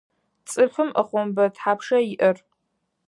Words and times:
Цӏыфым 0.49 0.89
ӏэхъомбэ 0.95 1.45
тхьапша 1.53 1.99
иӏэр? 2.13 2.37